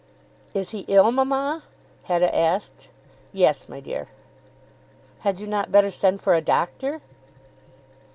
[0.55, 1.61] "Is he ill, mamma?"
[2.05, 2.89] Hetta asked.
[3.31, 4.07] "Yes, my dear."
[5.19, 7.01] "Had you not better send for a doctor?"